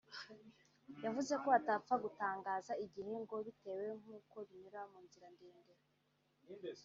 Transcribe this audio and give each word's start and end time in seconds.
yavuze 1.03 1.33
ko 1.43 1.47
atapfa 1.59 1.93
gutangaza 2.03 2.71
igihe 2.85 3.13
ngo 3.23 3.35
bitewe 3.45 3.87
n’uko 4.05 4.35
binyura 4.47 4.81
mu 4.91 4.97
nzira 5.05 5.27
ndende 5.35 5.73